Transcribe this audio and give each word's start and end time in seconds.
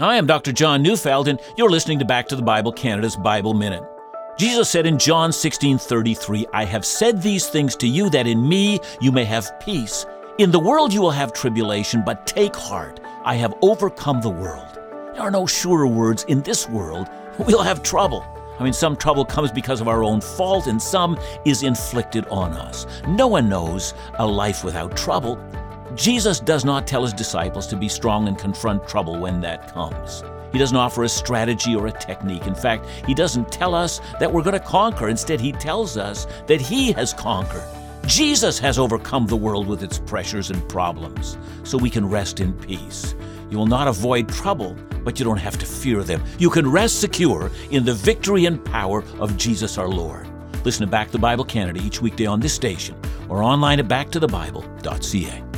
I 0.00 0.16
am 0.16 0.26
Dr. 0.26 0.50
John 0.50 0.82
Neufeld, 0.82 1.28
and 1.28 1.38
you're 1.56 1.70
listening 1.70 2.00
to 2.00 2.04
Back 2.04 2.26
to 2.26 2.34
the 2.34 2.42
Bible 2.42 2.72
Canada's 2.72 3.14
Bible 3.14 3.54
Minute. 3.54 3.84
Jesus 4.36 4.68
said 4.68 4.86
in 4.86 4.98
John 4.98 5.32
16 5.32 5.78
33, 5.78 6.46
I 6.52 6.64
have 6.64 6.84
said 6.84 7.22
these 7.22 7.48
things 7.48 7.76
to 7.76 7.86
you 7.86 8.10
that 8.10 8.26
in 8.26 8.48
me 8.48 8.80
you 9.00 9.12
may 9.12 9.24
have 9.24 9.52
peace. 9.60 10.04
In 10.38 10.50
the 10.50 10.58
world 10.58 10.92
you 10.92 11.00
will 11.00 11.12
have 11.12 11.32
tribulation, 11.32 12.02
but 12.04 12.26
take 12.26 12.56
heart, 12.56 12.98
I 13.24 13.36
have 13.36 13.54
overcome 13.62 14.20
the 14.20 14.30
world. 14.30 14.80
There 15.12 15.22
are 15.22 15.30
no 15.30 15.46
surer 15.46 15.86
words 15.86 16.24
in 16.24 16.42
this 16.42 16.68
world. 16.68 17.08
We'll 17.38 17.62
have 17.62 17.82
trouble. 17.84 18.24
I 18.58 18.64
mean, 18.64 18.72
some 18.72 18.96
trouble 18.96 19.24
comes 19.24 19.52
because 19.52 19.80
of 19.80 19.86
our 19.86 20.02
own 20.02 20.20
fault, 20.20 20.66
and 20.66 20.82
some 20.82 21.18
is 21.44 21.62
inflicted 21.62 22.26
on 22.26 22.52
us. 22.52 22.86
No 23.06 23.28
one 23.28 23.48
knows 23.48 23.94
a 24.14 24.26
life 24.26 24.64
without 24.64 24.96
trouble. 24.96 25.36
Jesus 25.94 26.40
does 26.40 26.64
not 26.64 26.88
tell 26.88 27.02
his 27.02 27.12
disciples 27.12 27.68
to 27.68 27.76
be 27.76 27.88
strong 27.88 28.26
and 28.26 28.36
confront 28.36 28.88
trouble 28.88 29.16
when 29.18 29.40
that 29.42 29.72
comes. 29.72 30.24
He 30.52 30.58
doesn't 30.58 30.76
offer 30.76 31.04
a 31.04 31.08
strategy 31.08 31.76
or 31.76 31.86
a 31.86 31.92
technique. 31.92 32.46
In 32.46 32.54
fact, 32.54 32.86
he 33.06 33.14
doesn't 33.14 33.52
tell 33.52 33.74
us 33.74 34.00
that 34.18 34.32
we're 34.32 34.42
going 34.42 34.58
to 34.58 34.60
conquer. 34.60 35.08
Instead, 35.08 35.40
he 35.40 35.52
tells 35.52 35.96
us 35.96 36.26
that 36.46 36.60
he 36.60 36.90
has 36.92 37.12
conquered. 37.12 37.64
Jesus 38.06 38.58
has 38.58 38.78
overcome 38.78 39.26
the 39.26 39.36
world 39.36 39.66
with 39.66 39.82
its 39.82 39.98
pressures 40.00 40.50
and 40.50 40.68
problems, 40.68 41.38
so 41.62 41.78
we 41.78 41.90
can 41.90 42.08
rest 42.08 42.40
in 42.40 42.52
peace. 42.54 43.14
You 43.50 43.58
will 43.58 43.66
not 43.66 43.88
avoid 43.88 44.28
trouble, 44.28 44.76
but 45.04 45.18
you 45.18 45.24
don't 45.24 45.38
have 45.38 45.58
to 45.58 45.66
fear 45.66 46.02
them. 46.02 46.24
You 46.38 46.50
can 46.50 46.70
rest 46.70 47.00
secure 47.00 47.50
in 47.70 47.84
the 47.84 47.94
victory 47.94 48.46
and 48.46 48.62
power 48.64 49.04
of 49.20 49.36
Jesus 49.36 49.78
our 49.78 49.88
Lord. 49.88 50.26
Listen 50.64 50.86
to 50.86 50.90
Back 50.90 51.08
to 51.08 51.12
the 51.12 51.18
Bible 51.18 51.44
Canada 51.44 51.80
each 51.82 52.02
weekday 52.02 52.26
on 52.26 52.40
this 52.40 52.52
station 52.52 52.96
or 53.28 53.42
online 53.42 53.78
at 53.78 53.86
backtothebible.ca. 53.86 55.53